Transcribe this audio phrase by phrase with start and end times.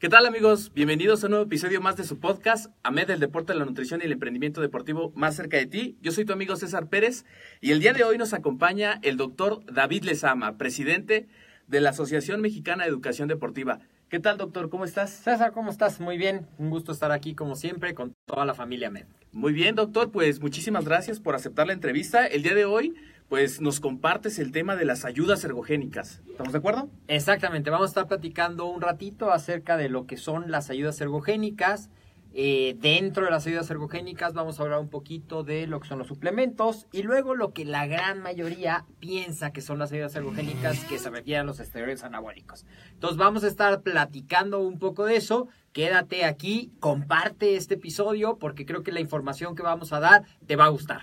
[0.00, 0.72] ¿Qué tal amigos?
[0.72, 4.06] Bienvenidos a un nuevo episodio más de su podcast, AMED del Deporte, la Nutrición y
[4.06, 5.98] el Emprendimiento Deportivo más cerca de ti.
[6.00, 7.26] Yo soy tu amigo César Pérez
[7.60, 11.28] y el día de hoy nos acompaña el doctor David Lezama, presidente
[11.66, 13.80] de la Asociación Mexicana de Educación Deportiva.
[14.08, 14.70] ¿Qué tal doctor?
[14.70, 15.10] ¿Cómo estás?
[15.10, 16.00] César, ¿cómo estás?
[16.00, 19.04] Muy bien, un gusto estar aquí como siempre con toda la familia AMED.
[19.32, 22.26] Muy bien doctor, pues muchísimas gracias por aceptar la entrevista.
[22.26, 22.94] El día de hoy
[23.30, 26.20] pues nos compartes el tema de las ayudas ergogénicas.
[26.28, 26.90] ¿Estamos de acuerdo?
[27.06, 31.90] Exactamente, vamos a estar platicando un ratito acerca de lo que son las ayudas ergogénicas.
[32.32, 35.98] Eh, dentro de las ayudas ergogénicas vamos a hablar un poquito de lo que son
[35.98, 40.84] los suplementos y luego lo que la gran mayoría piensa que son las ayudas ergogénicas
[40.86, 42.66] que se refieren a los esteroides anabólicos.
[42.92, 45.46] Entonces vamos a estar platicando un poco de eso.
[45.72, 50.56] Quédate aquí, comparte este episodio porque creo que la información que vamos a dar te
[50.56, 51.02] va a gustar.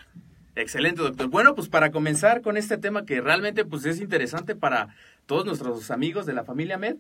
[0.57, 1.27] Excelente, doctor.
[1.27, 4.89] Bueno, pues para comenzar con este tema que realmente pues, es interesante para
[5.27, 6.97] todos nuestros amigos de la familia MED,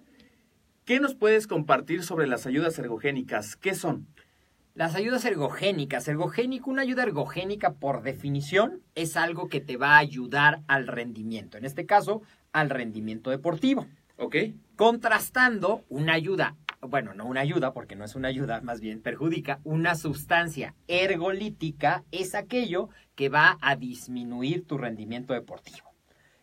[0.85, 3.55] ¿qué nos puedes compartir sobre las ayudas ergogénicas?
[3.55, 4.07] ¿Qué son?
[4.75, 6.07] Las ayudas ergogénicas.
[6.07, 11.57] Ergogénico, una ayuda ergogénica por definición es algo que te va a ayudar al rendimiento.
[11.57, 12.21] En este caso,
[12.51, 13.87] al rendimiento deportivo.
[14.17, 14.35] Ok.
[14.75, 19.59] Contrastando una ayuda bueno, no una ayuda, porque no es una ayuda, más bien perjudica,
[19.63, 25.87] una sustancia ergolítica es aquello que va a disminuir tu rendimiento deportivo.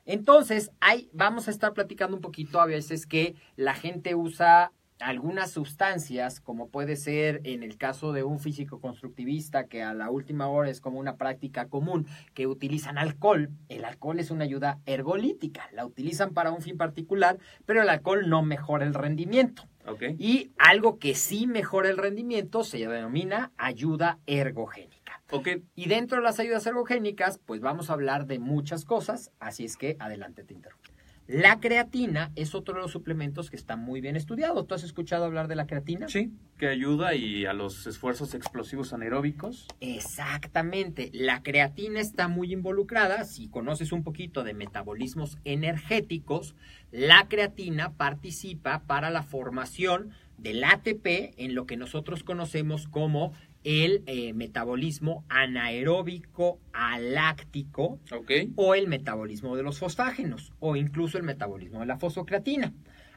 [0.06, 5.50] Entonces, hay, vamos a estar platicando un poquito a veces que la gente usa algunas
[5.50, 10.48] sustancias, como puede ser en el caso de un físico constructivista, que a la última
[10.48, 13.50] hora es como una práctica común, que utilizan alcohol.
[13.68, 18.28] El alcohol es una ayuda ergolítica, la utilizan para un fin particular, pero el alcohol
[18.28, 19.64] no mejora el rendimiento.
[20.18, 25.22] Y algo que sí mejora el rendimiento se denomina ayuda ergogénica.
[25.74, 29.76] Y dentro de las ayudas ergogénicas, pues vamos a hablar de muchas cosas, así es
[29.76, 30.93] que adelante te interrumpo.
[31.26, 34.64] La creatina es otro de los suplementos que está muy bien estudiado.
[34.64, 36.06] ¿Tú has escuchado hablar de la creatina?
[36.08, 39.66] Sí, que ayuda y a los esfuerzos explosivos anaeróbicos.
[39.80, 41.10] Exactamente.
[41.14, 43.24] La creatina está muy involucrada.
[43.24, 46.54] Si conoces un poquito de metabolismos energéticos,
[46.90, 51.06] la creatina participa para la formación del ATP
[51.38, 53.32] en lo que nosotros conocemos como
[53.64, 57.98] el eh, metabolismo anaeróbico aláctico
[58.56, 62.74] o el metabolismo de los fosfágenos o incluso el metabolismo de la fosfocreatina.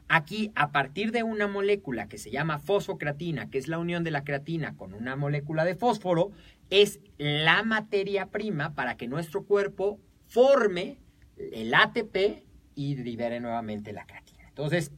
[0.08, 4.10] Aquí, a partir de una molécula que se llama fosfocreatina, que es la unión de
[4.10, 6.30] la creatina con una molécula de fósforo,
[6.70, 10.96] es la materia prima para que nuestro cuerpo forme
[11.36, 12.42] el ATP
[12.74, 14.48] y libere nuevamente la creatina.
[14.48, 14.92] Entonces,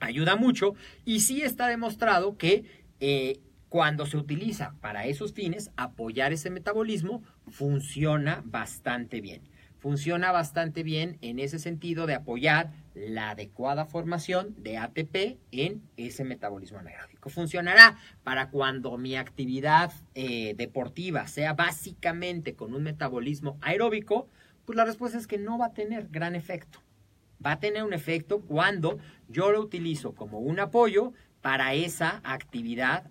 [0.00, 2.64] ayuda mucho y sí está demostrado que
[2.98, 3.38] eh,
[3.72, 9.48] cuando se utiliza para esos fines, apoyar ese metabolismo funciona bastante bien.
[9.78, 16.22] Funciona bastante bien en ese sentido de apoyar la adecuada formación de ATP en ese
[16.22, 17.30] metabolismo anaeróbico.
[17.30, 24.28] Funcionará para cuando mi actividad eh, deportiva sea básicamente con un metabolismo aeróbico,
[24.66, 26.80] pues la respuesta es que no va a tener gran efecto.
[27.44, 28.98] Va a tener un efecto cuando
[29.30, 33.10] yo lo utilizo como un apoyo para esa actividad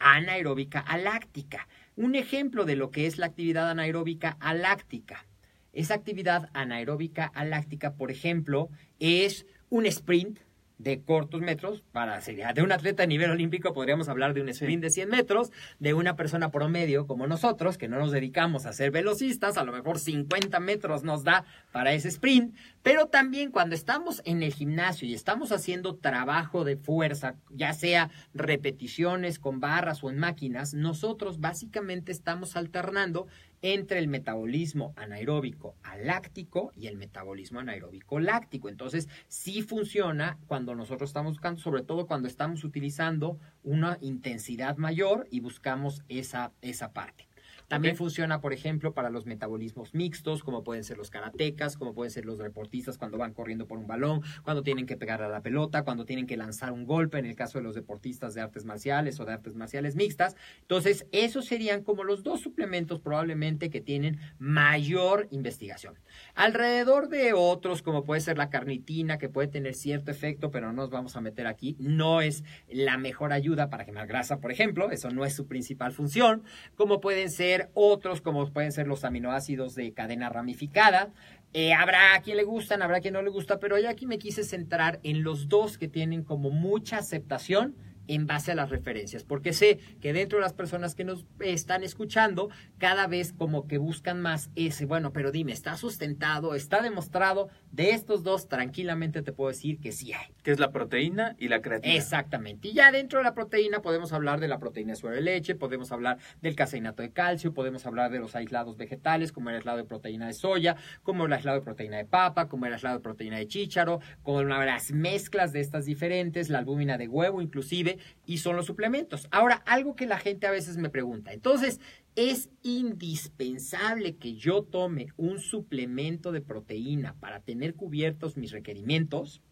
[0.00, 1.68] anaeróbica aláctica.
[1.94, 5.26] Un ejemplo de lo que es la actividad anaeróbica aláctica.
[5.72, 8.68] Esa actividad anaeróbica aláctica, por ejemplo,
[8.98, 10.40] es un sprint
[10.82, 14.82] de cortos metros, para de un atleta a nivel olímpico podríamos hablar de un sprint
[14.82, 18.90] de 100 metros, de una persona promedio como nosotros, que no nos dedicamos a ser
[18.90, 24.22] velocistas, a lo mejor 50 metros nos da para ese sprint, pero también cuando estamos
[24.24, 30.08] en el gimnasio y estamos haciendo trabajo de fuerza, ya sea repeticiones con barras o
[30.08, 33.26] en máquinas, nosotros básicamente estamos alternando
[33.62, 38.68] entre el metabolismo anaeróbico aláctico y el metabolismo anaeróbico láctico.
[38.68, 45.26] Entonces, sí funciona cuando nosotros estamos buscando, sobre todo cuando estamos utilizando una intensidad mayor
[45.30, 47.29] y buscamos esa, esa parte.
[47.70, 52.10] También funciona, por ejemplo, para los metabolismos mixtos, como pueden ser los karatecas, como pueden
[52.10, 55.40] ser los deportistas cuando van corriendo por un balón, cuando tienen que pegar a la
[55.40, 58.64] pelota, cuando tienen que lanzar un golpe, en el caso de los deportistas de artes
[58.64, 60.34] marciales o de artes marciales mixtas.
[60.62, 65.94] Entonces, esos serían como los dos suplementos probablemente que tienen mayor investigación.
[66.34, 70.72] Alrededor de otros, como puede ser la carnitina, que puede tener cierto efecto, pero no
[70.72, 74.90] nos vamos a meter aquí, no es la mejor ayuda para quemar grasa, por ejemplo,
[74.90, 76.42] eso no es su principal función,
[76.74, 81.10] como pueden ser otros, como pueden ser los aminoácidos de cadena ramificada.
[81.52, 84.06] Eh, habrá a quien le gustan, habrá a quien no le gusta, pero yo aquí
[84.06, 87.74] me quise centrar en los dos que tienen como mucha aceptación
[88.10, 91.84] en base a las referencias, porque sé que dentro de las personas que nos están
[91.84, 96.56] escuchando, cada vez como que buscan más ese, bueno, pero dime, ¿está sustentado?
[96.56, 97.50] ¿Está demostrado?
[97.70, 100.34] De estos dos, tranquilamente te puedo decir que sí hay.
[100.42, 101.94] Que es la proteína y la creatina.
[101.94, 102.68] Exactamente.
[102.68, 105.54] Y ya dentro de la proteína podemos hablar de la proteína de suero de leche,
[105.54, 109.78] podemos hablar del caseinato de calcio, podemos hablar de los aislados vegetales, como el aislado
[109.78, 110.74] de proteína de soya,
[111.04, 114.42] como el aislado de proteína de papa, como el aislado de proteína de chícharo, como
[114.42, 119.28] las mezclas de estas diferentes, la albúmina de huevo inclusive, y son los suplementos.
[119.30, 121.80] Ahora, algo que la gente a veces me pregunta, entonces,
[122.16, 129.42] ¿es indispensable que yo tome un suplemento de proteína para tener cubiertos mis requerimientos?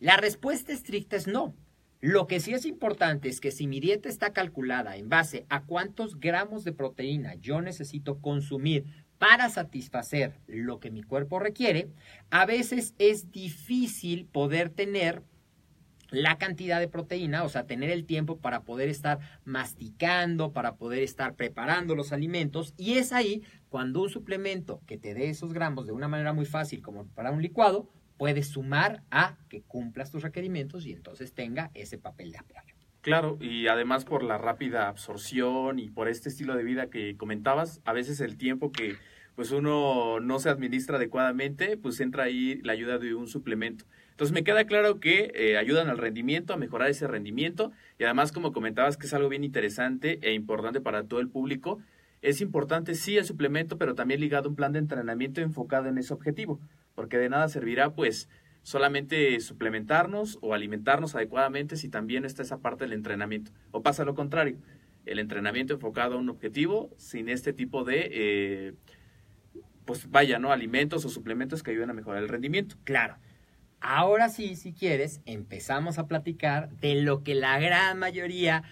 [0.00, 1.54] La respuesta estricta es no.
[2.00, 5.62] Lo que sí es importante es que si mi dieta está calculada en base a
[5.64, 8.84] cuántos gramos de proteína yo necesito consumir
[9.16, 11.88] para satisfacer lo que mi cuerpo requiere,
[12.28, 15.22] a veces es difícil poder tener
[16.22, 21.02] la cantidad de proteína, o sea, tener el tiempo para poder estar masticando, para poder
[21.02, 22.74] estar preparando los alimentos.
[22.76, 26.46] Y es ahí cuando un suplemento que te dé esos gramos de una manera muy
[26.46, 31.70] fácil como para un licuado, puedes sumar a que cumplas tus requerimientos y entonces tenga
[31.74, 32.74] ese papel de apoyo.
[33.00, 37.82] Claro, y además por la rápida absorción y por este estilo de vida que comentabas,
[37.84, 38.96] a veces el tiempo que
[39.34, 43.84] pues uno no se administra adecuadamente, pues entra ahí la ayuda de un suplemento.
[44.14, 48.30] Entonces me queda claro que eh, ayudan al rendimiento, a mejorar ese rendimiento y además
[48.30, 51.80] como comentabas que es algo bien interesante e importante para todo el público,
[52.22, 55.98] es importante sí el suplemento, pero también ligado a un plan de entrenamiento enfocado en
[55.98, 56.60] ese objetivo,
[56.94, 58.28] porque de nada servirá pues
[58.62, 63.50] solamente suplementarnos o alimentarnos adecuadamente si también está esa parte del entrenamiento.
[63.72, 64.58] O pasa lo contrario,
[65.06, 68.74] el entrenamiento enfocado a un objetivo sin este tipo de, eh,
[69.84, 70.52] pues vaya, ¿no?
[70.52, 72.76] Alimentos o suplementos que ayuden a mejorar el rendimiento.
[72.84, 73.16] Claro.
[73.80, 78.62] Ahora sí, si quieres, empezamos a platicar de lo que la gran mayoría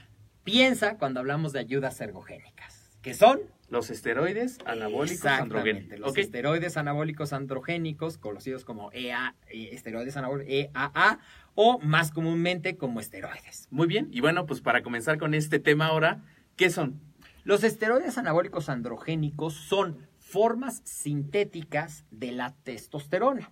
[0.44, 5.98] piensa cuando hablamos de ayudas ergogénicas, que son los esteroides anabólicos androgénicos.
[5.98, 11.18] Los esteroides anabólicos androgénicos, conocidos como EA, eh, esteroides anabólicos, EAA,
[11.54, 13.68] o más comúnmente como esteroides.
[13.70, 16.22] Muy bien, y bueno, pues para comenzar con este tema ahora,
[16.56, 17.00] ¿qué son?
[17.44, 23.50] Los esteroides anabólicos androgénicos son formas sintéticas de la testosterona,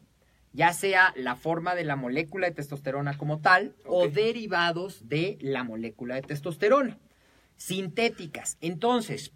[0.53, 5.65] ya sea la forma de la molécula de testosterona como tal o derivados de la
[5.65, 6.99] molécula de testosterona
[7.61, 8.57] sintéticas.
[8.63, 9.33] Entonces,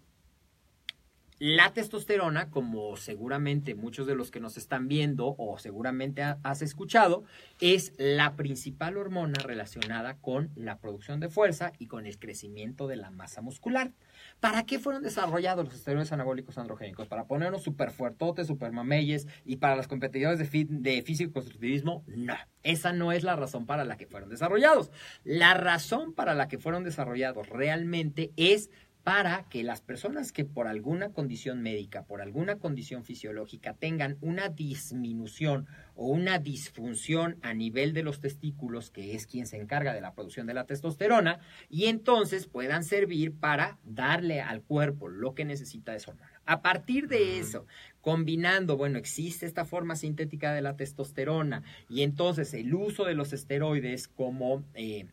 [1.39, 7.23] la testosterona, como seguramente muchos de los que nos están viendo o seguramente has escuchado,
[7.59, 12.95] es la principal hormona relacionada con la producción de fuerza y con el crecimiento de
[12.95, 13.91] la masa muscular.
[14.39, 17.07] ¿Para qué fueron desarrollados los esteroides anabólicos androgénicos?
[17.07, 22.03] ¿Para ponernos súper fuertotes, súper mameyes y para los competidores de, de físico-constructivismo?
[22.07, 24.91] No, esa no es la razón para la que fueron desarrollados.
[25.23, 28.69] La razón para la que fueron desarrollados realmente es
[29.05, 34.49] para que las personas que por alguna condición médica, por alguna condición fisiológica tengan una
[34.49, 40.01] disminución o una disfunción a nivel de los testículos, que es quien se encarga de
[40.01, 41.37] la producción de la testosterona,
[41.69, 46.31] y entonces puedan servir para darle al cuerpo lo que necesita de su hormona.
[46.47, 47.67] A partir de eso,
[48.01, 53.33] combinando, bueno, existe esta forma sintética de la testosterona y entonces el uso de los
[53.33, 54.63] esteroides como...
[54.73, 55.05] Eh,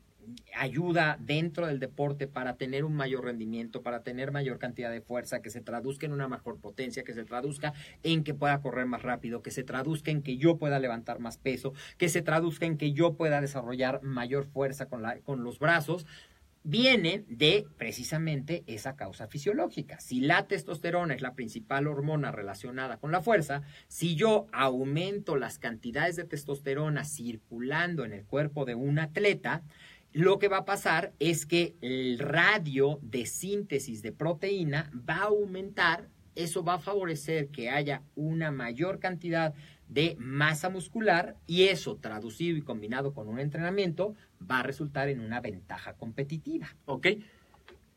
[0.55, 5.43] ayuda dentro del deporte para tener un mayor rendimiento, para tener mayor cantidad de fuerza,
[5.43, 7.73] que se traduzca en una mejor potencia, que se traduzca
[8.03, 11.39] en que pueda correr más rápido, que se traduzca en que yo pueda levantar más
[11.39, 15.59] peso, que se traduzca en que yo pueda desarrollar mayor fuerza con, la, con los
[15.59, 16.07] brazos,
[16.65, 20.01] viene de precisamente esa causa fisiológica.
[20.01, 25.59] Si la testosterona es la principal hormona relacionada con la fuerza, si yo aumento las
[25.59, 29.63] cantidades de testosterona circulando en el cuerpo de un atleta,
[30.13, 35.25] lo que va a pasar es que el radio de síntesis de proteína va a
[35.25, 39.55] aumentar, eso va a favorecer que haya una mayor cantidad
[39.89, 44.15] de masa muscular y eso traducido y combinado con un entrenamiento
[44.51, 46.75] va a resultar en una ventaja competitiva.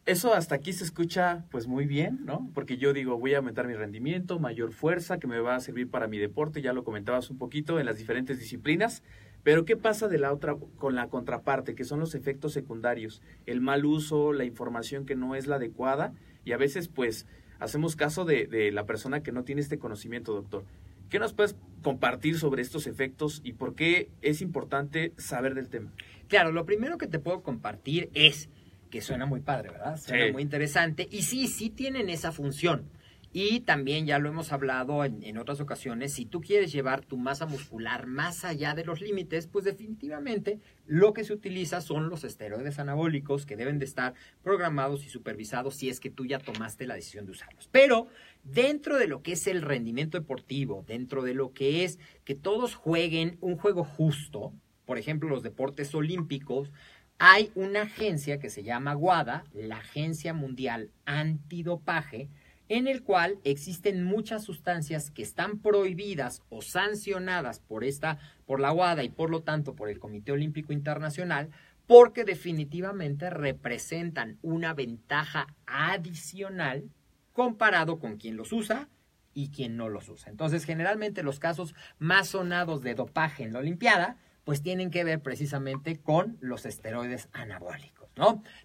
[0.05, 2.51] Eso hasta aquí se escucha pues muy bien, ¿no?
[2.53, 5.89] Porque yo digo, voy a aumentar mi rendimiento, mayor fuerza que me va a servir
[5.89, 9.01] para mi deporte, ya lo comentabas un poquito en las diferentes disciplinas,
[9.45, 13.21] pero ¿qué pasa de la otra con la contraparte, que son los efectos secundarios?
[13.45, 17.27] El mal uso, la información que no es la adecuada y a veces pues
[17.59, 20.65] hacemos caso de, de la persona que no tiene este conocimiento, doctor.
[21.11, 25.93] ¿Qué nos puedes compartir sobre estos efectos y por qué es importante saber del tema?
[26.27, 28.49] Claro, lo primero que te puedo compartir es
[28.89, 29.95] que suena muy padre, ¿verdad?
[29.97, 32.89] Suena muy interesante y sí, sí tienen esa función.
[33.37, 37.45] Y también ya lo hemos hablado en, otras ocasiones, si tú quieres llevar tu masa
[37.45, 42.79] muscular más allá de los límites, pues definitivamente lo que se utiliza son los esteroides
[42.79, 46.95] anabólicos que deben de estar programados y supervisados si es que tú ya tomaste la
[46.95, 47.67] decisión de usarlos.
[47.73, 48.07] Pero
[48.45, 52.73] dentro de lo que es el rendimiento deportivo, dentro de lo que es que todos
[52.73, 54.53] jueguen un juego justo,
[54.85, 56.71] por ejemplo los deportes olímpicos,
[57.19, 62.29] hay una agencia que se llama WADA, la Agencia Mundial Antidopaje,
[62.69, 68.71] en el cual existen muchas sustancias que están prohibidas o sancionadas por esta por la
[68.71, 71.49] WADA y por lo tanto por el Comité Olímpico Internacional
[71.87, 76.89] porque definitivamente representan una ventaja adicional
[77.33, 78.89] comparado con quien los usa
[79.33, 80.31] y quien no los usa.
[80.31, 85.21] Entonces, generalmente los casos más sonados de dopaje en la Olimpiada pues tienen que ver
[85.21, 87.94] precisamente con los esteroides anabólicos,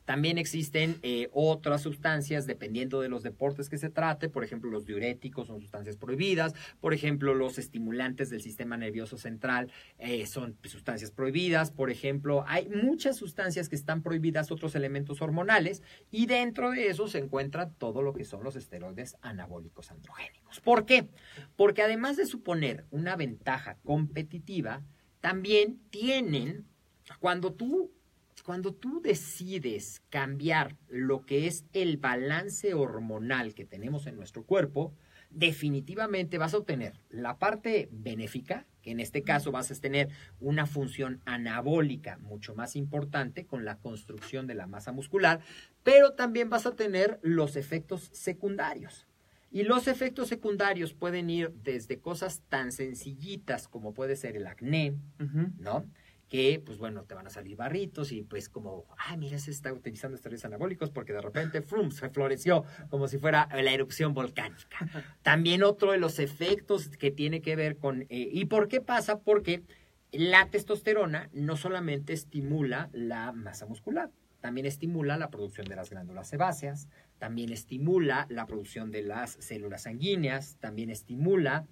[0.05, 4.85] También existen eh, otras sustancias dependiendo de los deportes que se trate, por ejemplo, los
[4.85, 11.11] diuréticos son sustancias prohibidas, por ejemplo, los estimulantes del sistema nervioso central eh, son sustancias
[11.11, 16.89] prohibidas, por ejemplo, hay muchas sustancias que están prohibidas, otros elementos hormonales, y dentro de
[16.89, 20.61] eso se encuentra todo lo que son los esteroides anabólicos androgénicos.
[20.61, 21.09] ¿Por qué?
[21.57, 24.83] Porque además de suponer una ventaja competitiva,
[25.21, 26.67] también tienen,
[27.19, 27.93] cuando tú,
[28.43, 34.95] cuando tú decides cambiar lo que es el balance hormonal que tenemos en nuestro cuerpo,
[35.31, 40.09] definitivamente vas a obtener la parte benéfica, que en este caso vas a tener
[40.41, 45.41] una función anabólica mucho más importante con la construcción de la masa muscular,
[45.83, 49.07] pero también vas a tener los efectos secundarios.
[49.53, 54.95] Y los efectos secundarios pueden ir desde cosas tan sencillitas como puede ser el acné,
[55.59, 55.85] ¿no?
[56.31, 59.73] Que, pues bueno, te van a salir barritos y pues como, ah, mira, se está
[59.73, 64.79] utilizando esteroides anabólicos porque de repente, frum, se floreció como si fuera la erupción volcánica.
[65.23, 69.19] También otro de los efectos que tiene que ver con, eh, ¿y por qué pasa?
[69.19, 69.65] Porque
[70.13, 74.11] la testosterona no solamente estimula la masa muscular,
[74.41, 79.83] también estimula la producción de las glándulas sebáceas, también estimula la producción de las células
[79.83, 81.67] sanguíneas, también estimula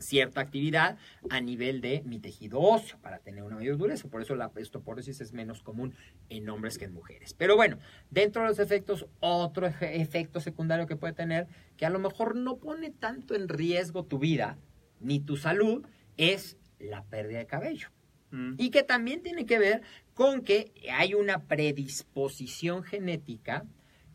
[0.00, 0.96] cierta actividad
[1.30, 4.08] a nivel de mi tejido óseo para tener una mayor dureza.
[4.08, 5.94] Por eso la osteoporosis es menos común
[6.28, 7.34] en hombres que en mujeres.
[7.34, 7.78] Pero bueno,
[8.10, 12.56] dentro de los efectos, otro efecto secundario que puede tener, que a lo mejor no
[12.56, 14.58] pone tanto en riesgo tu vida
[15.00, 15.86] ni tu salud,
[16.16, 17.88] es la pérdida de cabello.
[18.30, 18.54] Mm.
[18.58, 19.82] Y que también tiene que ver
[20.14, 23.66] con que hay una predisposición genética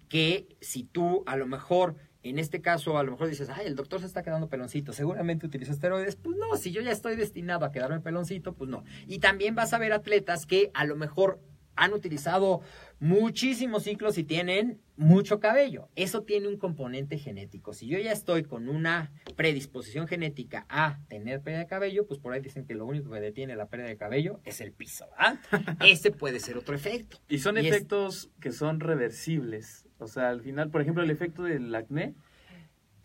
[0.07, 3.75] que si tú a lo mejor, en este caso, a lo mejor dices, ay, el
[3.75, 7.65] doctor se está quedando peloncito, seguramente utiliza esteroides, pues no, si yo ya estoy destinado
[7.65, 8.83] a quedarme peloncito, pues no.
[9.07, 11.39] Y también vas a ver atletas que a lo mejor
[11.79, 12.61] han utilizado
[12.99, 15.87] muchísimos ciclos y tienen mucho cabello.
[15.95, 17.73] Eso tiene un componente genético.
[17.73, 22.33] Si yo ya estoy con una predisposición genética a tener pérdida de cabello, pues por
[22.33, 25.07] ahí dicen que lo único que detiene la pérdida de cabello es el piso.
[25.17, 25.39] ¿ah?
[25.85, 27.17] Ese puede ser otro efecto.
[27.29, 29.85] Y son efectos que son reversibles.
[29.99, 32.13] O sea, al final, por ejemplo, el efecto del acné.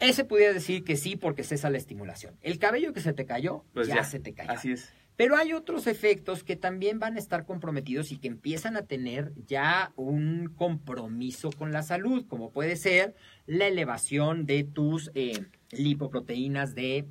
[0.00, 2.36] Ese pudiera decir que sí, porque cesa la estimulación.
[2.42, 4.50] El cabello que se te cayó, pues ya se te cayó.
[4.50, 4.92] Así es.
[5.16, 9.32] Pero hay otros efectos que también van a estar comprometidos y que empiezan a tener
[9.46, 13.14] ya un compromiso con la salud, como puede ser
[13.46, 17.06] la elevación de tus eh, lipoproteínas de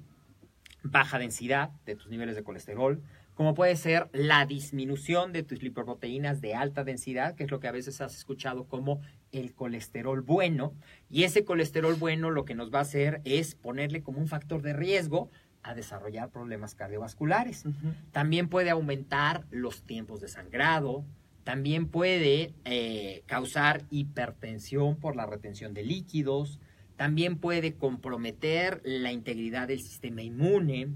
[0.84, 3.02] baja densidad, de tus niveles de colesterol,
[3.34, 7.68] como puede ser la disminución de tus lipoproteínas de alta densidad, que es lo que
[7.68, 10.74] a veces has escuchado como el colesterol bueno.
[11.10, 14.62] Y ese colesterol bueno lo que nos va a hacer es ponerle como un factor
[14.62, 15.30] de riesgo
[15.63, 17.63] a desarrollar problemas cardiovasculares.
[18.12, 21.06] También puede aumentar los tiempos de sangrado,
[21.44, 26.60] también puede eh, causar hipertensión por la retención de líquidos,
[26.96, 30.90] también puede comprometer la integridad del sistema inmune.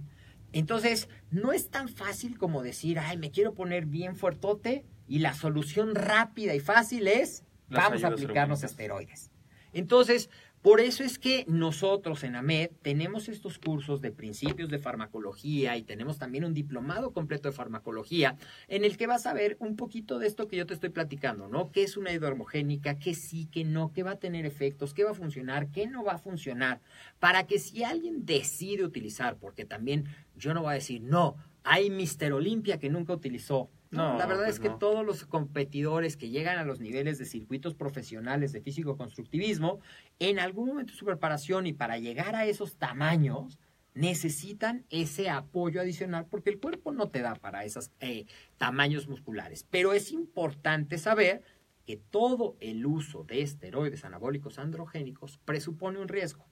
[0.53, 5.33] Entonces, no es tan fácil como decir, ay, me quiero poner bien fuertote y la
[5.33, 9.31] solución rápida y fácil es, vamos a aplicarnos esteroides.
[9.73, 10.29] Entonces,
[10.61, 15.83] por eso es que nosotros en AMED tenemos estos cursos de principios de farmacología y
[15.83, 18.35] tenemos también un diplomado completo de farmacología
[18.67, 21.47] en el que vas a ver un poquito de esto que yo te estoy platicando,
[21.47, 21.71] ¿no?
[21.71, 22.97] ¿Qué es una hidrohomogénica?
[22.97, 23.93] ¿Qué sí, qué no?
[23.93, 24.93] ¿Qué va a tener efectos?
[24.93, 25.67] ¿Qué va a funcionar?
[25.69, 26.81] ¿Qué no va a funcionar?
[27.19, 31.35] Para que si alguien decide utilizar, porque también yo no voy a decir, no,
[31.67, 36.17] hay Mister Olimpia que nunca utilizó no, la verdad pues es que todos los competidores
[36.17, 39.79] que llegan a los niveles de circuitos profesionales de físico-constructivismo,
[40.19, 43.59] en algún momento de su preparación y para llegar a esos tamaños,
[43.93, 48.25] necesitan ese apoyo adicional porque el cuerpo no te da para esos eh,
[48.57, 49.65] tamaños musculares.
[49.69, 51.41] Pero es importante saber
[51.85, 56.45] que todo el uso de esteroides anabólicos androgénicos presupone un riesgo.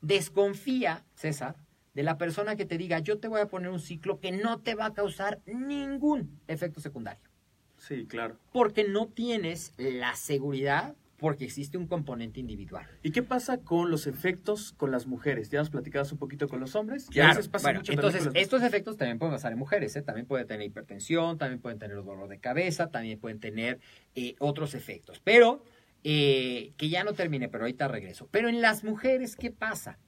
[0.00, 1.56] Desconfía, César,
[1.94, 4.60] de la persona que te diga, yo te voy a poner un ciclo que no
[4.60, 7.28] te va a causar ningún efecto secundario.
[7.76, 8.36] Sí, claro.
[8.52, 12.86] Porque no tienes la seguridad porque existe un componente individual.
[13.02, 15.50] ¿Y qué pasa con los efectos con las mujeres?
[15.50, 17.08] Ya nos platicabas un poquito con los hombres.
[17.10, 17.40] Claro.
[17.60, 20.02] Bueno, entonces, estos efectos también pueden pasar en mujeres, ¿eh?
[20.02, 23.80] También pueden tener hipertensión, también pueden tener dolor de cabeza, también pueden tener
[24.14, 25.20] eh, otros efectos.
[25.22, 25.64] Pero,
[26.04, 28.28] eh, que ya no termine, pero ahorita regreso.
[28.30, 29.98] Pero en las mujeres, ¿qué pasa?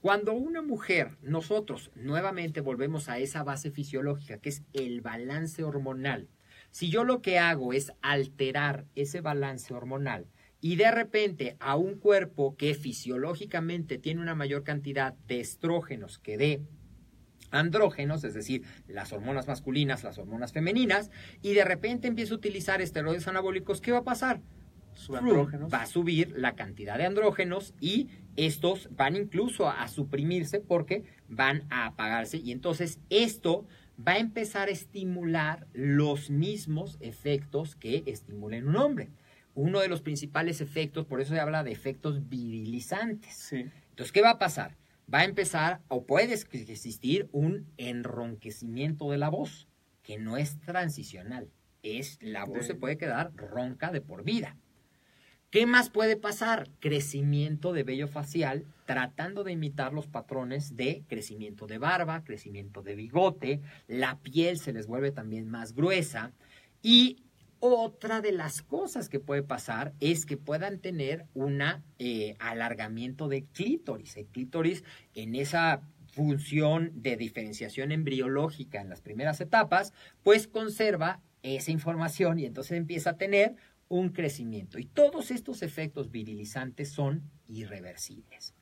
[0.00, 6.28] Cuando una mujer, nosotros nuevamente volvemos a esa base fisiológica, que es el balance hormonal.
[6.70, 10.26] Si yo lo que hago es alterar ese balance hormonal,
[10.60, 16.36] y de repente a un cuerpo que fisiológicamente tiene una mayor cantidad de estrógenos que
[16.36, 16.62] de
[17.50, 21.10] andrógenos, es decir, las hormonas masculinas, las hormonas femeninas,
[21.42, 24.42] y de repente empieza a utilizar esteroides anabólicos, ¿qué va a pasar?
[25.72, 28.08] Va a subir la cantidad de andrógenos y
[28.46, 33.66] estos van incluso a, a suprimirse porque van a apagarse y entonces esto
[34.00, 39.10] va a empezar a estimular los mismos efectos que estimulen un hombre
[39.58, 43.52] uno de los principales efectos, por eso se habla de efectos virilizantes.
[43.52, 44.76] Entonces, ¿qué va a pasar?
[45.12, 49.66] Va a empezar o puede existir un enronquecimiento de la voz,
[50.04, 51.50] que no es transicional.
[51.82, 54.56] Es la voz se puede quedar ronca de por vida.
[55.50, 56.68] ¿Qué más puede pasar?
[56.78, 62.94] Crecimiento de vello facial, tratando de imitar los patrones de crecimiento de barba, crecimiento de
[62.94, 66.32] bigote, la piel se les vuelve también más gruesa
[66.82, 67.22] y
[67.60, 71.62] otra de las cosas que puede pasar es que puedan tener un
[71.98, 74.18] eh, alargamiento de clítoris.
[74.18, 75.80] El clítoris en esa
[76.12, 83.10] función de diferenciación embriológica en las primeras etapas, pues conserva esa información y entonces empieza
[83.10, 83.56] a tener
[83.88, 84.78] un crecimiento.
[84.78, 88.54] Y todos estos efectos virilizantes son irreversibles.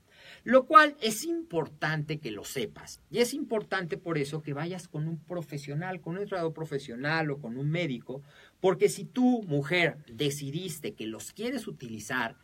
[0.45, 3.01] Lo cual es importante que lo sepas.
[3.11, 7.39] Y es importante por eso que vayas con un profesional, con un entrenador profesional o
[7.39, 8.23] con un médico,
[8.61, 12.37] porque si tú, mujer, decidiste que los quieres utilizar,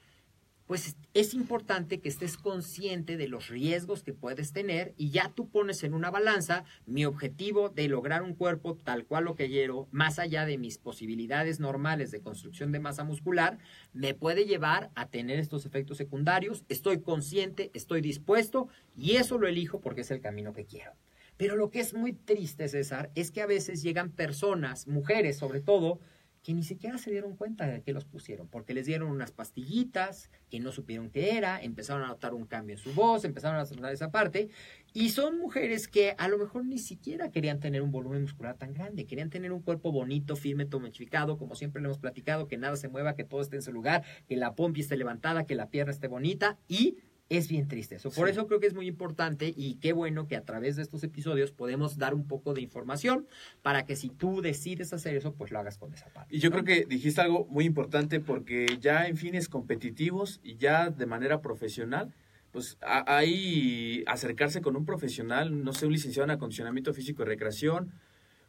[0.72, 5.50] pues es importante que estés consciente de los riesgos que puedes tener y ya tú
[5.50, 9.86] pones en una balanza mi objetivo de lograr un cuerpo tal cual lo que quiero,
[9.90, 13.58] más allá de mis posibilidades normales de construcción de masa muscular,
[13.92, 16.64] me puede llevar a tener estos efectos secundarios.
[16.70, 20.92] Estoy consciente, estoy dispuesto y eso lo elijo porque es el camino que quiero.
[21.36, 25.60] Pero lo que es muy triste, César, es que a veces llegan personas, mujeres sobre
[25.60, 26.00] todo,
[26.42, 30.30] que ni siquiera se dieron cuenta de que los pusieron, porque les dieron unas pastillitas
[30.50, 33.64] que no supieron qué era, empezaron a notar un cambio en su voz, empezaron a
[33.64, 34.48] notar esa parte,
[34.92, 38.74] y son mujeres que a lo mejor ni siquiera querían tener un volumen muscular tan
[38.74, 42.76] grande, querían tener un cuerpo bonito, firme, tonificado, como siempre le hemos platicado, que nada
[42.76, 45.70] se mueva, que todo esté en su lugar, que la pompi esté levantada, que la
[45.70, 46.96] pierna esté bonita, y
[47.28, 48.10] es bien triste eso.
[48.10, 51.02] Por eso creo que es muy importante y qué bueno que a través de estos
[51.02, 53.26] episodios podemos dar un poco de información
[53.62, 56.34] para que si tú decides hacer eso, pues lo hagas con esa parte.
[56.34, 60.90] Y yo creo que dijiste algo muy importante porque ya en fines competitivos y ya
[60.90, 62.12] de manera profesional,
[62.52, 67.92] pues hay acercarse con un profesional, no sé, un licenciado en acondicionamiento físico y recreación,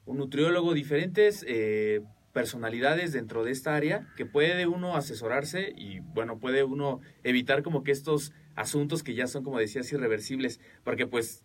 [0.05, 2.01] un nutriólogo, diferentes eh,
[2.33, 7.83] personalidades dentro de esta área que puede uno asesorarse y bueno, puede uno evitar como
[7.83, 11.43] que estos asuntos que ya son, como decías, irreversibles, porque pues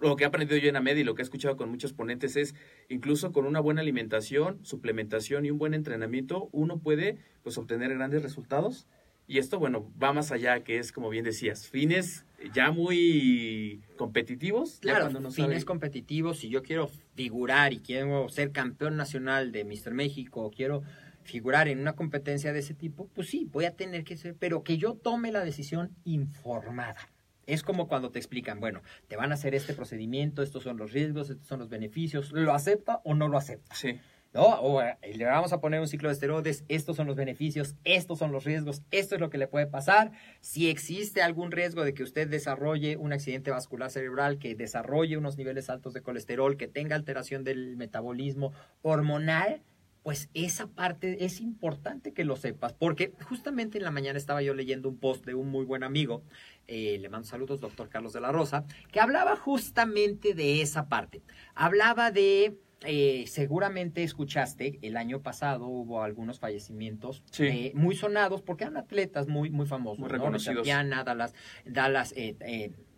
[0.00, 2.36] lo que he aprendido yo en AMED y lo que he escuchado con muchos ponentes
[2.36, 2.54] es,
[2.88, 8.22] incluso con una buena alimentación, suplementación y un buen entrenamiento, uno puede pues obtener grandes
[8.22, 8.86] resultados.
[9.26, 14.78] Y esto, bueno, va más allá, que es, como bien decías, fines ya muy competitivos.
[14.80, 16.38] Claro, fines competitivos.
[16.38, 20.82] Si yo quiero figurar y quiero ser campeón nacional de Mister México, quiero
[21.22, 24.62] figurar en una competencia de ese tipo, pues sí, voy a tener que ser, pero
[24.62, 27.08] que yo tome la decisión informada.
[27.46, 30.92] Es como cuando te explican, bueno, te van a hacer este procedimiento, estos son los
[30.92, 33.74] riesgos, estos son los beneficios, ¿lo acepta o no lo acepta?
[33.74, 33.98] Sí.
[34.32, 34.44] ¿No?
[34.44, 38.20] O eh, le vamos a poner un ciclo de esteroides, estos son los beneficios, estos
[38.20, 40.12] son los riesgos, esto es lo que le puede pasar.
[40.40, 45.36] Si existe algún riesgo de que usted desarrolle un accidente vascular cerebral, que desarrolle unos
[45.36, 48.52] niveles altos de colesterol, que tenga alteración del metabolismo
[48.82, 49.62] hormonal,
[50.02, 54.54] pues esa parte es importante que lo sepas, porque justamente en la mañana estaba yo
[54.54, 56.22] leyendo un post de un muy buen amigo,
[56.68, 61.20] eh, le mando saludos, doctor Carlos de la Rosa, que hablaba justamente de esa parte.
[61.54, 68.64] Hablaba de, eh, seguramente escuchaste, el año pasado hubo algunos fallecimientos eh, muy sonados, porque
[68.64, 70.66] eran atletas muy, muy famosos, muy reconocidos.
[70.66, 71.34] Dallas,
[71.66, 72.14] Dallas,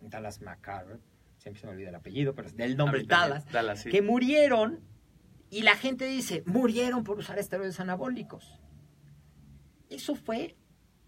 [0.01, 0.99] Dallas McCarver,
[1.37, 4.92] siempre se me olvida el apellido, pero es del nombre Dallas, Dallas que murieron
[5.53, 8.59] y la gente dice, murieron por usar esteroides anabólicos.
[9.87, 10.57] Eso fue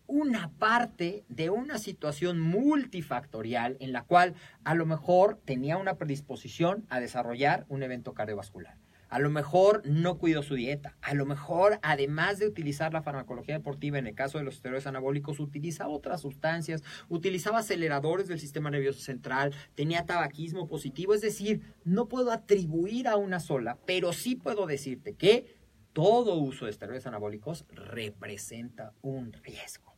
[0.05, 6.85] una parte de una situación multifactorial en la cual a lo mejor tenía una predisposición
[6.89, 8.77] a desarrollar un evento cardiovascular.
[9.09, 10.95] A lo mejor no cuidó su dieta.
[11.01, 14.87] A lo mejor, además de utilizar la farmacología deportiva, en el caso de los esteroides
[14.87, 21.13] anabólicos, utiliza otras sustancias, utilizaba aceleradores del sistema nervioso central, tenía tabaquismo positivo.
[21.13, 25.55] Es decir, no puedo atribuir a una sola, pero sí puedo decirte que
[25.93, 29.95] todo uso de esteroides anabólicos representa un riesgo.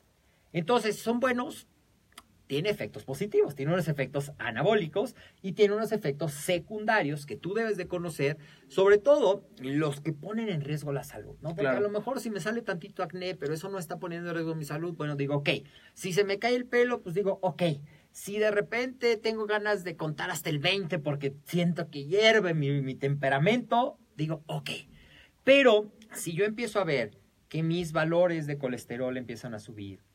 [0.54, 1.68] Entonces, son buenos
[2.48, 7.78] tiene efectos positivos, tiene unos efectos anabólicos y tiene unos efectos secundarios que tú debes
[7.78, 8.38] de conocer,
[8.70, 11.50] sobre todo los que ponen en riesgo la salud, ¿no?
[11.50, 14.36] Porque a lo mejor si me sale tantito acné, pero eso no está poniendo en
[14.36, 15.50] riesgo mi salud, bueno, digo, ok,
[15.94, 17.64] si se me cae el pelo, pues digo, ok,
[18.12, 22.82] si de repente tengo ganas de contar hasta el 20 porque siento que hierve mi,
[22.82, 24.70] mi temperamento, digo, ok,
[25.44, 27.12] pero si yo empiezo a ver
[27.50, 30.07] que mis valores de colesterol empiezan a subir,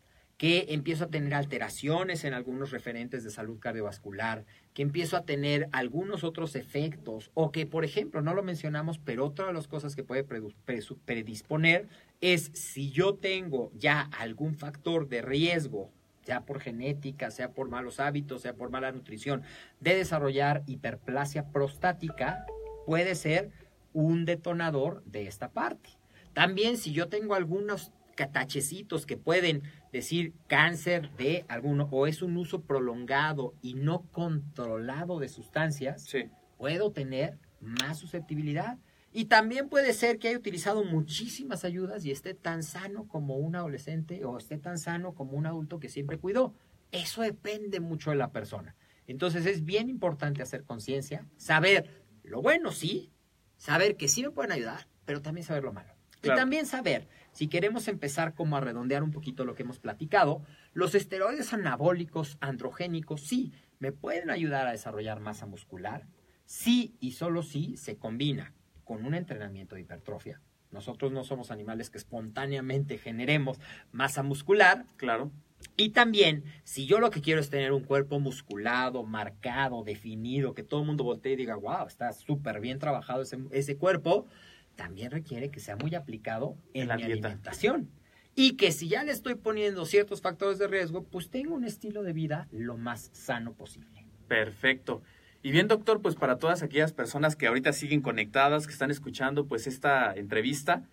[0.42, 5.68] que empiezo a tener alteraciones en algunos referentes de salud cardiovascular, que empiezo a tener
[5.70, 9.94] algunos otros efectos, o que, por ejemplo, no lo mencionamos, pero otra de las cosas
[9.94, 11.86] que puede predisponer
[12.20, 15.92] es si yo tengo ya algún factor de riesgo,
[16.26, 19.42] ya por genética, sea por malos hábitos, sea por mala nutrición,
[19.78, 22.44] de desarrollar hiperplasia prostática,
[22.84, 23.52] puede ser
[23.92, 25.90] un detonador de esta parte.
[26.32, 32.36] También si yo tengo algunos catachecitos que pueden decir cáncer de alguno o es un
[32.36, 36.10] uso prolongado y no controlado de sustancias,
[36.56, 38.78] puedo tener más susceptibilidad.
[39.14, 43.56] Y también puede ser que haya utilizado muchísimas ayudas y esté tan sano como un
[43.56, 46.54] adolescente o esté tan sano como un adulto que siempre cuidó.
[46.92, 48.74] Eso depende mucho de la persona.
[49.06, 53.12] Entonces es bien importante hacer conciencia, saber lo bueno sí,
[53.56, 55.92] saber que sí me pueden ayudar, pero también saber lo malo.
[56.22, 60.42] Y también saber si queremos empezar como a redondear un poquito lo que hemos platicado,
[60.72, 66.06] los esteroides anabólicos androgénicos sí me pueden ayudar a desarrollar masa muscular,
[66.44, 70.40] sí y solo si se combina con un entrenamiento de hipertrofia.
[70.70, 73.58] Nosotros no somos animales que espontáneamente generemos
[73.92, 74.86] masa muscular.
[74.96, 75.30] Claro.
[75.76, 80.62] Y también, si yo lo que quiero es tener un cuerpo musculado, marcado, definido, que
[80.62, 84.26] todo el mundo voltee y diga, wow, está súper bien trabajado ese, ese cuerpo,
[84.76, 87.90] también requiere que sea muy aplicado en, la alimentación.
[88.34, 92.02] Y que si ya le estoy poniendo ciertos factores de riesgo, pues tengo un estilo
[92.02, 94.06] de vida lo más sano posible.
[94.26, 95.02] Perfecto.
[95.42, 99.46] Y bien, doctor, pues para todas aquellas personas que ahorita siguen conectadas, que están escuchando
[99.46, 100.84] pues esta entrevista,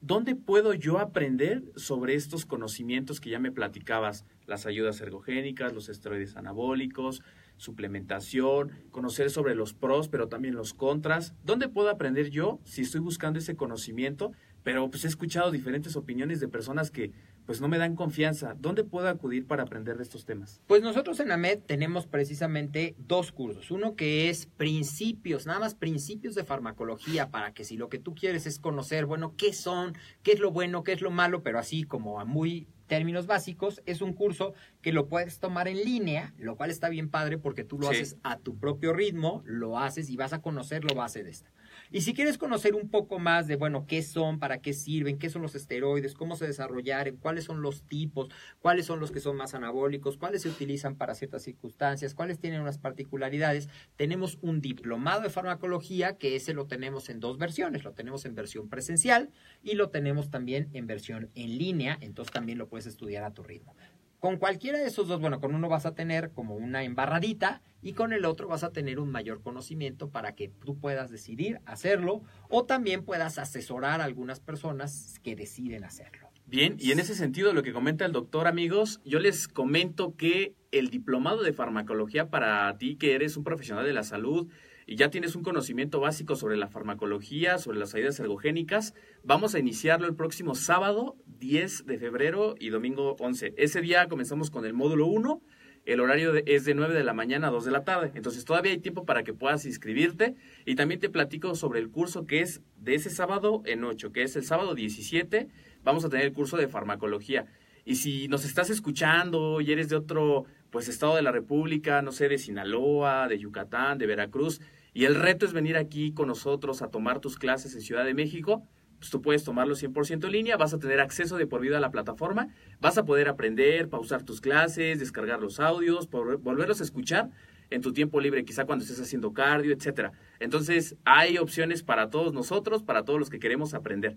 [0.00, 4.24] ¿dónde puedo yo aprender sobre estos conocimientos que ya me platicabas?
[4.46, 7.22] Las ayudas ergogénicas, los esteroides anabólicos,
[7.56, 11.34] suplementación, conocer sobre los pros, pero también los contras.
[11.44, 14.32] ¿Dónde puedo aprender yo si estoy buscando ese conocimiento?
[14.62, 17.12] Pero pues he escuchado diferentes opiniones de personas que
[17.50, 18.54] pues no me dan confianza.
[18.56, 20.62] ¿Dónde puedo acudir para aprender de estos temas?
[20.68, 23.72] Pues nosotros en AMED tenemos precisamente dos cursos.
[23.72, 28.14] Uno que es principios, nada más principios de farmacología, para que si lo que tú
[28.14, 31.58] quieres es conocer, bueno, qué son, qué es lo bueno, qué es lo malo, pero
[31.58, 36.32] así como a muy términos básicos, es un curso que lo puedes tomar en línea,
[36.38, 40.08] lo cual está bien padre porque tú lo haces a tu propio ritmo, lo haces
[40.08, 41.50] y vas a conocer lo base de esta.
[41.92, 45.28] Y si quieres conocer un poco más de, bueno, qué son, para qué sirven, qué
[45.28, 48.28] son los esteroides, cómo se desarrollaron, cuáles son los tipos,
[48.60, 52.60] cuáles son los que son más anabólicos, cuáles se utilizan para ciertas circunstancias, cuáles tienen
[52.60, 57.92] unas particularidades, tenemos un diplomado de farmacología que ese lo tenemos en dos versiones, lo
[57.92, 59.30] tenemos en versión presencial
[59.64, 63.42] y lo tenemos también en versión en línea, entonces también lo puedes estudiar a tu
[63.42, 63.74] ritmo.
[64.20, 67.94] Con cualquiera de esos dos, bueno, con uno vas a tener como una embarradita y
[67.94, 72.22] con el otro vas a tener un mayor conocimiento para que tú puedas decidir hacerlo
[72.50, 76.28] o también puedas asesorar a algunas personas que deciden hacerlo.
[76.44, 80.54] Bien, y en ese sentido, lo que comenta el doctor, amigos, yo les comento que
[80.70, 84.48] el diplomado de farmacología para ti, que eres un profesional de la salud,
[84.90, 89.60] y ya tienes un conocimiento básico sobre la farmacología, sobre las ayudas ergogénicas, vamos a
[89.60, 93.54] iniciarlo el próximo sábado 10 de febrero y domingo 11.
[93.56, 95.40] Ese día comenzamos con el módulo 1.
[95.86, 98.10] El horario es de 9 de la mañana a 2 de la tarde.
[98.16, 100.34] Entonces todavía hay tiempo para que puedas inscribirte.
[100.66, 104.24] Y también te platico sobre el curso que es de ese sábado en 8, que
[104.24, 105.46] es el sábado 17.
[105.84, 107.46] Vamos a tener el curso de farmacología.
[107.84, 112.10] Y si nos estás escuchando y eres de otro pues estado de la República, no
[112.10, 114.60] sé, de Sinaloa, de Yucatán, de Veracruz,
[114.92, 118.14] y el reto es venir aquí con nosotros a tomar tus clases en Ciudad de
[118.14, 118.66] México,
[118.98, 121.80] pues tú puedes tomarlo 100% en línea, vas a tener acceso de por vida a
[121.80, 122.48] la plataforma,
[122.80, 127.30] vas a poder aprender, pausar tus clases, descargar los audios, volverlos a escuchar
[127.70, 130.12] en tu tiempo libre, quizá cuando estés haciendo cardio, etcétera.
[130.38, 134.16] Entonces, hay opciones para todos nosotros, para todos los que queremos aprender.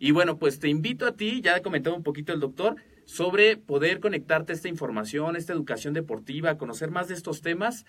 [0.00, 3.56] Y bueno, pues te invito a ti, ya ha comentado un poquito el doctor, sobre
[3.56, 7.84] poder conectarte a esta información, esta educación deportiva, conocer más de estos temas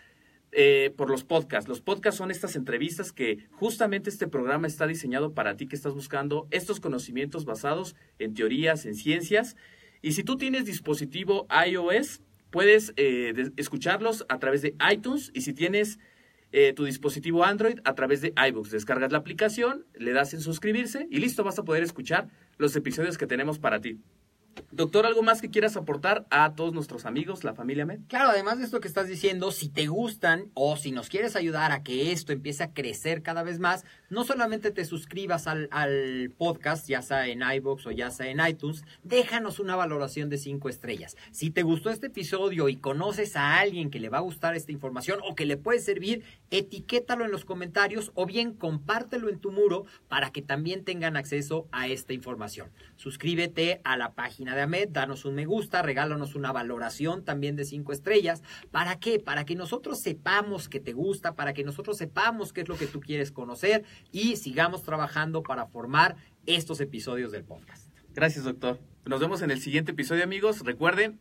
[0.57, 1.67] eh, por los podcasts.
[1.67, 5.93] Los podcasts son estas entrevistas que justamente este programa está diseñado para ti que estás
[5.93, 9.57] buscando estos conocimientos basados en teorías, en ciencias.
[10.01, 15.53] Y si tú tienes dispositivo iOS, puedes eh, escucharlos a través de iTunes y si
[15.53, 15.99] tienes
[16.53, 18.71] eh, tu dispositivo Android a través de iBooks.
[18.71, 23.17] Descargas la aplicación, le das en suscribirse y listo, vas a poder escuchar los episodios
[23.17, 23.99] que tenemos para ti.
[24.71, 27.99] Doctor, ¿algo más que quieras aportar a todos nuestros amigos, la familia Med?
[28.07, 31.71] Claro, además de esto que estás diciendo, si te gustan o si nos quieres ayudar
[31.71, 36.31] a que esto empiece a crecer cada vez más, no solamente te suscribas al, al
[36.37, 40.69] podcast, ya sea en iBox o ya sea en iTunes, déjanos una valoración de cinco
[40.69, 41.15] estrellas.
[41.31, 44.71] Si te gustó este episodio y conoces a alguien que le va a gustar esta
[44.71, 49.51] información o que le puede servir, etiquétalo en los comentarios o bien compártelo en tu
[49.51, 52.69] muro para que también tengan acceso a esta información.
[52.95, 57.65] Suscríbete a la página de AMED, danos un me gusta, regálanos una valoración también de
[57.65, 58.43] cinco estrellas.
[58.69, 59.19] ¿Para qué?
[59.19, 62.87] Para que nosotros sepamos que te gusta, para que nosotros sepamos qué es lo que
[62.87, 67.89] tú quieres conocer y sigamos trabajando para formar estos episodios del podcast.
[68.13, 68.79] Gracias, doctor.
[69.05, 70.61] Nos vemos en el siguiente episodio, amigos.
[70.65, 71.19] Recuerden,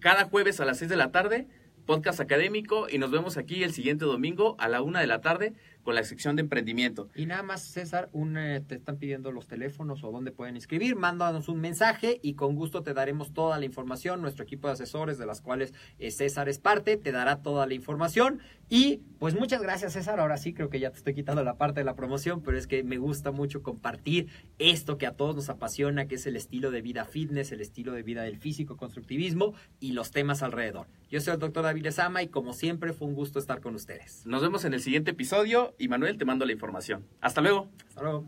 [0.00, 1.48] cada jueves a las 6 de la tarde,
[1.86, 5.54] podcast académico y nos vemos aquí el siguiente domingo a la una de la tarde
[5.88, 7.08] con la sección de emprendimiento.
[7.14, 10.96] Y nada más, César, un, eh, te están pidiendo los teléfonos o dónde pueden inscribir,
[10.96, 14.20] mándanos un mensaje y con gusto te daremos toda la información.
[14.20, 17.72] Nuestro equipo de asesores, de las cuales eh, César es parte, te dará toda la
[17.72, 18.40] información.
[18.68, 20.20] Y pues muchas gracias, César.
[20.20, 22.66] Ahora sí, creo que ya te estoy quitando la parte de la promoción, pero es
[22.66, 26.70] que me gusta mucho compartir esto que a todos nos apasiona, que es el estilo
[26.70, 30.86] de vida fitness, el estilo de vida del físico, constructivismo y los temas alrededor.
[31.10, 34.26] Yo soy el doctor David Sama y como siempre fue un gusto estar con ustedes.
[34.26, 37.06] Nos vemos en el siguiente episodio y Manuel te mando la información.
[37.20, 37.70] Hasta luego.
[37.88, 38.26] Hasta luego.